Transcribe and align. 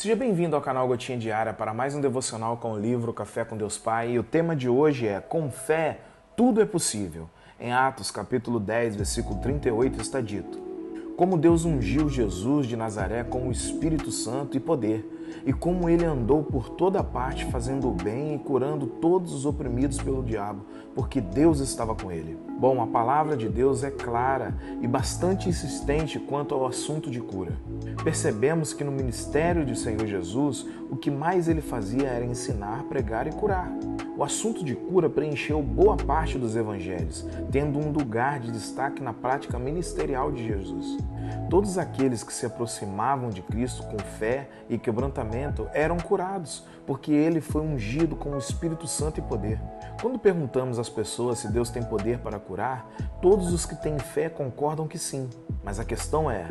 Seja 0.00 0.14
bem-vindo 0.14 0.54
ao 0.54 0.62
canal 0.62 0.86
Gotinha 0.86 1.18
Diária 1.18 1.52
para 1.52 1.74
mais 1.74 1.92
um 1.92 2.00
devocional 2.00 2.56
com 2.56 2.70
o 2.70 2.78
livro 2.78 3.12
Café 3.12 3.44
com 3.44 3.56
Deus 3.56 3.76
Pai. 3.76 4.12
E 4.12 4.18
o 4.20 4.22
tema 4.22 4.54
de 4.54 4.68
hoje 4.68 5.08
é 5.08 5.18
Com 5.18 5.50
fé, 5.50 5.98
tudo 6.36 6.62
é 6.62 6.64
possível. 6.64 7.28
Em 7.58 7.72
Atos, 7.72 8.08
capítulo 8.08 8.60
10, 8.60 8.94
versículo 8.94 9.40
38, 9.40 10.00
está 10.00 10.20
dito: 10.20 10.56
Como 11.16 11.36
Deus 11.36 11.64
ungiu 11.64 12.08
Jesus 12.08 12.68
de 12.68 12.76
Nazaré 12.76 13.24
com 13.24 13.48
o 13.48 13.50
Espírito 13.50 14.12
Santo 14.12 14.56
e 14.56 14.60
poder 14.60 15.04
e 15.44 15.52
como 15.52 15.88
ele 15.88 16.04
andou 16.04 16.44
por 16.44 16.68
toda 16.70 17.02
parte 17.02 17.44
fazendo 17.46 17.88
o 17.88 17.92
bem 17.92 18.36
e 18.36 18.38
curando 18.38 18.86
todos 18.86 19.32
os 19.32 19.44
oprimidos 19.44 20.00
pelo 20.00 20.22
diabo, 20.22 20.64
porque 20.94 21.20
Deus 21.20 21.58
estava 21.58 21.94
com 21.96 22.12
ele. 22.12 22.38
Bom, 22.58 22.82
a 22.82 22.88
palavra 22.88 23.36
de 23.36 23.48
Deus 23.48 23.84
é 23.84 23.90
clara 23.90 24.52
e 24.82 24.88
bastante 24.88 25.48
insistente 25.48 26.18
quanto 26.18 26.56
ao 26.56 26.66
assunto 26.66 27.08
de 27.08 27.20
cura. 27.20 27.52
Percebemos 28.02 28.72
que 28.72 28.82
no 28.82 28.90
ministério 28.90 29.64
de 29.64 29.78
Senhor 29.78 30.04
Jesus, 30.04 30.66
o 30.90 30.96
que 30.96 31.08
mais 31.08 31.48
ele 31.48 31.60
fazia 31.60 32.08
era 32.08 32.24
ensinar, 32.24 32.82
pregar 32.88 33.28
e 33.28 33.32
curar. 33.32 33.70
O 34.16 34.24
assunto 34.24 34.64
de 34.64 34.74
cura 34.74 35.08
preencheu 35.08 35.62
boa 35.62 35.96
parte 35.96 36.36
dos 36.36 36.56
evangelhos, 36.56 37.24
tendo 37.52 37.78
um 37.78 37.92
lugar 37.92 38.40
de 38.40 38.50
destaque 38.50 39.00
na 39.00 39.12
prática 39.12 39.56
ministerial 39.60 40.32
de 40.32 40.44
Jesus. 40.44 40.98
Todos 41.48 41.78
aqueles 41.78 42.24
que 42.24 42.32
se 42.32 42.44
aproximavam 42.44 43.30
de 43.30 43.42
Cristo 43.42 43.84
com 43.84 43.98
fé 43.98 44.48
e 44.68 44.76
quebrantamento 44.76 45.68
eram 45.72 45.96
curados, 45.98 46.64
porque 46.84 47.12
ele 47.12 47.40
foi 47.40 47.62
ungido 47.62 48.16
com 48.16 48.30
o 48.30 48.38
Espírito 48.38 48.88
Santo 48.88 49.20
e 49.20 49.22
poder. 49.22 49.60
Quando 50.00 50.18
perguntamos 50.18 50.78
às 50.78 50.88
pessoas 50.88 51.38
se 51.38 51.52
Deus 51.52 51.70
tem 51.70 51.82
poder 51.82 52.18
para 52.18 52.40
curar, 52.48 52.88
todos 53.20 53.52
os 53.52 53.66
que 53.66 53.76
têm 53.76 53.98
fé 53.98 54.30
concordam 54.30 54.88
que 54.88 54.98
sim. 54.98 55.28
Mas 55.62 55.78
a 55.78 55.84
questão 55.84 56.30
é: 56.30 56.48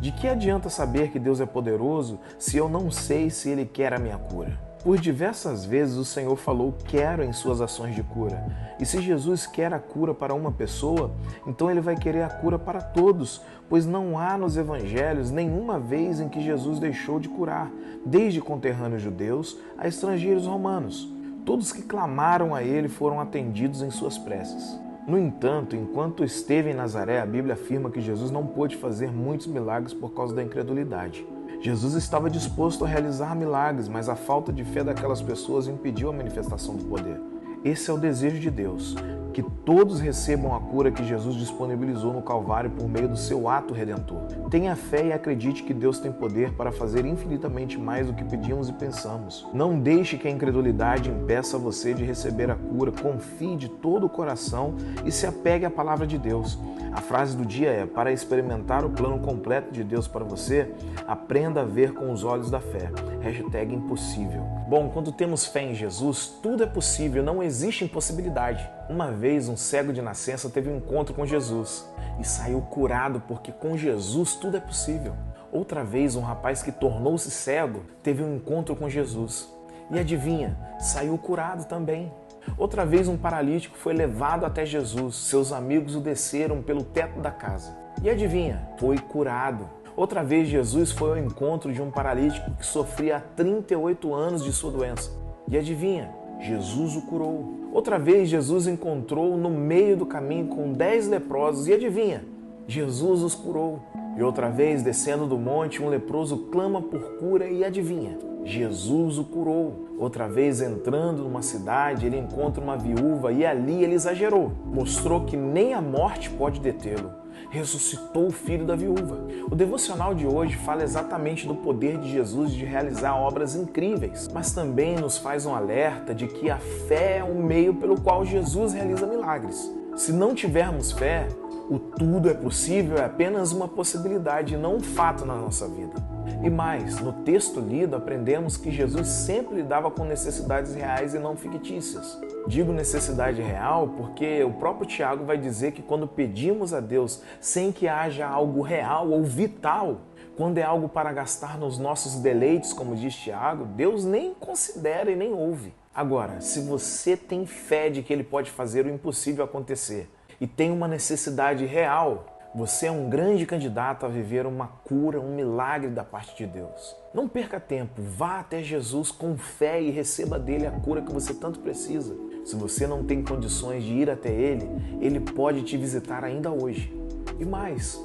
de 0.00 0.10
que 0.10 0.26
adianta 0.26 0.68
saber 0.68 1.10
que 1.10 1.18
Deus 1.18 1.40
é 1.40 1.46
poderoso 1.46 2.18
se 2.38 2.56
eu 2.56 2.68
não 2.68 2.90
sei 2.90 3.30
se 3.30 3.48
Ele 3.48 3.64
quer 3.64 3.94
a 3.94 3.98
minha 3.98 4.18
cura? 4.18 4.66
Por 4.82 4.98
diversas 4.98 5.64
vezes 5.64 5.96
o 5.96 6.04
Senhor 6.04 6.36
falou 6.36 6.72
quero 6.86 7.24
em 7.24 7.32
suas 7.32 7.60
ações 7.60 7.94
de 7.94 8.02
cura. 8.02 8.44
E 8.78 8.86
se 8.86 9.00
Jesus 9.00 9.46
quer 9.46 9.72
a 9.72 9.80
cura 9.80 10.14
para 10.14 10.34
uma 10.34 10.52
pessoa, 10.52 11.10
então 11.46 11.70
ele 11.70 11.80
vai 11.80 11.96
querer 11.96 12.22
a 12.22 12.28
cura 12.28 12.58
para 12.58 12.80
todos, 12.80 13.40
pois 13.68 13.84
não 13.84 14.16
há 14.16 14.36
nos 14.36 14.56
evangelhos 14.56 15.30
nenhuma 15.32 15.80
vez 15.80 16.20
em 16.20 16.28
que 16.28 16.40
Jesus 16.40 16.78
deixou 16.78 17.18
de 17.18 17.28
curar, 17.28 17.68
desde 18.04 18.40
conterrâneos 18.40 19.02
judeus 19.02 19.58
a 19.76 19.88
estrangeiros 19.88 20.46
romanos. 20.46 21.12
Todos 21.44 21.72
que 21.72 21.82
clamaram 21.82 22.54
a 22.54 22.62
ele 22.62 22.88
foram 22.88 23.18
atendidos 23.18 23.82
em 23.82 23.90
suas 23.90 24.18
preces. 24.18 24.78
No 25.06 25.16
entanto, 25.16 25.76
enquanto 25.76 26.24
esteve 26.24 26.70
em 26.70 26.74
Nazaré, 26.74 27.20
a 27.20 27.26
Bíblia 27.26 27.54
afirma 27.54 27.90
que 27.90 28.00
Jesus 28.00 28.32
não 28.32 28.44
pôde 28.44 28.76
fazer 28.76 29.12
muitos 29.12 29.46
milagres 29.46 29.94
por 29.94 30.12
causa 30.12 30.34
da 30.34 30.42
incredulidade. 30.42 31.24
Jesus 31.60 31.94
estava 31.94 32.28
disposto 32.28 32.84
a 32.84 32.88
realizar 32.88 33.36
milagres, 33.36 33.88
mas 33.88 34.08
a 34.08 34.16
falta 34.16 34.52
de 34.52 34.64
fé 34.64 34.82
daquelas 34.82 35.22
pessoas 35.22 35.68
impediu 35.68 36.10
a 36.10 36.12
manifestação 36.12 36.74
do 36.74 36.84
poder. 36.86 37.20
Esse 37.66 37.90
é 37.90 37.92
o 37.92 37.98
desejo 37.98 38.38
de 38.38 38.48
Deus, 38.48 38.94
que 39.34 39.42
todos 39.42 39.98
recebam 39.98 40.54
a 40.54 40.60
cura 40.60 40.92
que 40.92 41.02
Jesus 41.02 41.34
disponibilizou 41.34 42.12
no 42.12 42.22
Calvário 42.22 42.70
por 42.70 42.88
meio 42.88 43.08
do 43.08 43.16
seu 43.16 43.48
ato 43.48 43.74
redentor. 43.74 44.20
Tenha 44.48 44.76
fé 44.76 45.06
e 45.06 45.12
acredite 45.12 45.64
que 45.64 45.74
Deus 45.74 45.98
tem 45.98 46.12
poder 46.12 46.52
para 46.52 46.70
fazer 46.70 47.04
infinitamente 47.04 47.76
mais 47.76 48.06
do 48.06 48.12
que 48.14 48.22
pedimos 48.22 48.68
e 48.68 48.72
pensamos. 48.72 49.44
Não 49.52 49.80
deixe 49.80 50.16
que 50.16 50.28
a 50.28 50.30
incredulidade 50.30 51.10
impeça 51.10 51.58
você 51.58 51.92
de 51.92 52.04
receber 52.04 52.52
a 52.52 52.54
cura. 52.54 52.92
Confie 52.92 53.56
de 53.56 53.68
todo 53.68 54.06
o 54.06 54.08
coração 54.08 54.76
e 55.04 55.10
se 55.10 55.26
apegue 55.26 55.64
à 55.64 55.70
palavra 55.70 56.06
de 56.06 56.18
Deus. 56.18 56.56
A 56.92 57.00
frase 57.00 57.36
do 57.36 57.44
dia 57.44 57.70
é: 57.70 57.84
para 57.84 58.12
experimentar 58.12 58.84
o 58.84 58.90
plano 58.90 59.18
completo 59.18 59.72
de 59.72 59.82
Deus 59.82 60.06
para 60.06 60.24
você, 60.24 60.70
aprenda 61.06 61.62
a 61.62 61.64
ver 61.64 61.92
com 61.92 62.12
os 62.12 62.22
olhos 62.22 62.48
da 62.48 62.60
fé. 62.60 62.92
Hashtag 63.20 63.74
impossível. 63.74 64.42
Bom, 64.68 64.88
quando 64.88 65.12
temos 65.12 65.44
fé 65.44 65.62
em 65.62 65.74
Jesus, 65.74 66.38
tudo 66.42 66.62
é 66.62 66.66
possível, 66.66 67.22
não 67.22 67.42
existe 67.42 67.55
impossibilidade. 67.84 68.68
Uma 68.88 69.10
vez, 69.10 69.48
um 69.48 69.56
cego 69.56 69.92
de 69.92 70.02
nascença 70.02 70.50
teve 70.50 70.70
um 70.70 70.76
encontro 70.76 71.14
com 71.14 71.26
Jesus 71.26 71.86
e 72.20 72.24
saiu 72.24 72.60
curado, 72.60 73.22
porque 73.26 73.52
com 73.52 73.76
Jesus 73.76 74.34
tudo 74.34 74.56
é 74.56 74.60
possível. 74.60 75.14
Outra 75.52 75.84
vez, 75.84 76.16
um 76.16 76.20
rapaz 76.20 76.62
que 76.62 76.72
tornou-se 76.72 77.30
cego 77.30 77.82
teve 78.02 78.22
um 78.22 78.36
encontro 78.36 78.74
com 78.74 78.88
Jesus 78.88 79.48
e 79.90 79.98
adivinha, 79.98 80.56
saiu 80.78 81.16
curado 81.16 81.64
também. 81.66 82.12
Outra 82.58 82.84
vez, 82.84 83.08
um 83.08 83.16
paralítico 83.16 83.76
foi 83.76 83.92
levado 83.92 84.44
até 84.44 84.64
Jesus. 84.64 85.16
Seus 85.16 85.52
amigos 85.52 85.96
o 85.96 86.00
desceram 86.00 86.62
pelo 86.62 86.84
teto 86.84 87.20
da 87.20 87.30
casa. 87.30 87.76
E 88.02 88.10
adivinha? 88.10 88.68
Foi 88.78 88.98
curado. 88.98 89.68
Outra 89.96 90.22
vez, 90.22 90.48
Jesus 90.48 90.92
foi 90.92 91.10
ao 91.10 91.18
encontro 91.18 91.72
de 91.72 91.80
um 91.80 91.90
paralítico 91.90 92.50
que 92.52 92.66
sofria 92.66 93.16
há 93.16 93.20
38 93.20 94.14
anos 94.14 94.44
de 94.44 94.52
sua 94.52 94.70
doença. 94.70 95.10
E 95.48 95.56
adivinha? 95.56 96.12
Jesus 96.40 96.96
o 96.96 97.02
curou. 97.02 97.70
Outra 97.72 97.98
vez, 97.98 98.28
Jesus 98.28 98.66
encontrou 98.66 99.36
no 99.36 99.50
meio 99.50 99.96
do 99.96 100.06
caminho 100.06 100.48
com 100.48 100.72
dez 100.72 101.08
leprosos. 101.08 101.66
E 101.66 101.72
adivinha? 101.72 102.24
Jesus 102.66 103.22
os 103.22 103.34
curou. 103.34 103.80
E 104.16 104.22
outra 104.22 104.48
vez, 104.48 104.82
descendo 104.82 105.26
do 105.26 105.36
monte, 105.36 105.82
um 105.82 105.90
leproso 105.90 106.38
clama 106.50 106.80
por 106.80 107.18
cura 107.18 107.46
e 107.46 107.62
adivinha? 107.62 108.16
Jesus 108.44 109.18
o 109.18 109.24
curou. 109.24 109.88
Outra 109.98 110.26
vez, 110.26 110.62
entrando 110.62 111.22
numa 111.22 111.42
cidade, 111.42 112.06
ele 112.06 112.16
encontra 112.16 112.64
uma 112.64 112.78
viúva 112.78 113.30
e 113.30 113.44
ali 113.44 113.84
ele 113.84 113.94
exagerou. 113.94 114.52
Mostrou 114.64 115.26
que 115.26 115.36
nem 115.36 115.74
a 115.74 115.82
morte 115.82 116.30
pode 116.30 116.60
detê-lo. 116.60 117.10
Ressuscitou 117.50 118.28
o 118.28 118.32
filho 118.32 118.64
da 118.64 118.74
viúva. 118.74 119.18
O 119.50 119.54
devocional 119.54 120.14
de 120.14 120.26
hoje 120.26 120.56
fala 120.56 120.82
exatamente 120.82 121.46
do 121.46 121.54
poder 121.54 121.98
de 121.98 122.10
Jesus 122.10 122.52
de 122.52 122.64
realizar 122.64 123.14
obras 123.16 123.54
incríveis, 123.54 124.30
mas 124.32 124.52
também 124.52 124.96
nos 124.96 125.18
faz 125.18 125.44
um 125.44 125.54
alerta 125.54 126.14
de 126.14 126.26
que 126.26 126.48
a 126.48 126.56
fé 126.88 127.18
é 127.18 127.24
o 127.24 127.34
meio 127.34 127.74
pelo 127.74 128.00
qual 128.00 128.24
Jesus 128.24 128.72
realiza 128.72 129.06
milagres. 129.06 129.70
Se 129.94 130.12
não 130.12 130.34
tivermos 130.34 130.92
fé, 130.92 131.28
o 131.68 131.78
tudo 131.78 132.28
é 132.28 132.34
possível 132.34 132.96
é 132.96 133.04
apenas 133.04 133.52
uma 133.52 133.66
possibilidade, 133.66 134.56
não 134.56 134.76
um 134.76 134.80
fato 134.80 135.24
na 135.24 135.34
nossa 135.34 135.66
vida. 135.66 135.94
E 136.42 136.50
mais, 136.50 137.00
no 137.00 137.12
texto 137.12 137.60
lido 137.60 137.96
aprendemos 137.96 138.56
que 138.56 138.70
Jesus 138.70 139.08
sempre 139.08 139.56
lidava 139.56 139.90
com 139.90 140.04
necessidades 140.04 140.74
reais 140.74 141.14
e 141.14 141.18
não 141.18 141.36
fictícias. 141.36 142.18
Digo 142.46 142.72
necessidade 142.72 143.42
real 143.42 143.88
porque 143.96 144.44
o 144.44 144.52
próprio 144.52 144.86
Tiago 144.86 145.24
vai 145.24 145.38
dizer 145.38 145.72
que 145.72 145.82
quando 145.82 146.06
pedimos 146.06 146.72
a 146.72 146.80
Deus 146.80 147.22
sem 147.40 147.72
que 147.72 147.88
haja 147.88 148.26
algo 148.26 148.62
real 148.62 149.10
ou 149.10 149.24
vital, 149.24 150.02
quando 150.36 150.58
é 150.58 150.62
algo 150.62 150.88
para 150.88 151.12
gastar 151.12 151.58
nos 151.58 151.78
nossos 151.78 152.16
deleites, 152.16 152.72
como 152.72 152.94
diz 152.94 153.14
Tiago, 153.14 153.64
Deus 153.64 154.04
nem 154.04 154.34
considera 154.34 155.10
e 155.10 155.16
nem 155.16 155.32
ouve. 155.32 155.74
Agora, 155.94 156.42
se 156.42 156.60
você 156.60 157.16
tem 157.16 157.46
fé 157.46 157.88
de 157.88 158.02
que 158.02 158.12
Ele 158.12 158.22
pode 158.22 158.50
fazer 158.50 158.84
o 158.84 158.90
impossível 158.90 159.44
acontecer, 159.44 160.10
e 160.40 160.46
tem 160.46 160.70
uma 160.70 160.88
necessidade 160.88 161.64
real, 161.64 162.36
você 162.54 162.86
é 162.86 162.90
um 162.90 163.10
grande 163.10 163.44
candidato 163.44 164.06
a 164.06 164.08
viver 164.08 164.46
uma 164.46 164.66
cura, 164.66 165.20
um 165.20 165.34
milagre 165.34 165.90
da 165.90 166.02
parte 166.02 166.34
de 166.36 166.46
Deus. 166.46 166.96
Não 167.12 167.28
perca 167.28 167.60
tempo, 167.60 168.00
vá 168.00 168.40
até 168.40 168.62
Jesus 168.62 169.10
com 169.10 169.36
fé 169.36 169.80
e 169.82 169.90
receba 169.90 170.38
dele 170.38 170.66
a 170.66 170.70
cura 170.70 171.02
que 171.02 171.12
você 171.12 171.34
tanto 171.34 171.60
precisa. 171.60 172.16
Se 172.46 172.56
você 172.56 172.86
não 172.86 173.04
tem 173.04 173.22
condições 173.22 173.84
de 173.84 173.92
ir 173.92 174.08
até 174.08 174.30
ele, 174.30 174.70
ele 175.02 175.20
pode 175.20 175.64
te 175.64 175.76
visitar 175.76 176.24
ainda 176.24 176.50
hoje. 176.50 176.94
E 177.38 177.44
mais, 177.44 178.00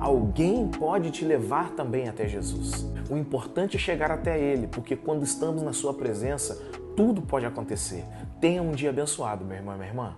alguém 0.00 0.66
pode 0.66 1.12
te 1.12 1.24
levar 1.24 1.70
também 1.70 2.08
até 2.08 2.26
Jesus. 2.26 2.84
O 3.08 3.16
importante 3.16 3.76
é 3.76 3.78
chegar 3.78 4.10
até 4.10 4.36
ele, 4.36 4.66
porque 4.66 4.96
quando 4.96 5.22
estamos 5.22 5.62
na 5.62 5.72
sua 5.72 5.94
presença, 5.94 6.60
tudo 6.96 7.22
pode 7.22 7.46
acontecer. 7.46 8.04
Tenha 8.40 8.62
um 8.62 8.72
dia 8.72 8.90
abençoado, 8.90 9.44
meu 9.44 9.56
irmão 9.56 9.74
e 9.74 9.78
minha 9.78 9.90
irmã. 9.90 10.16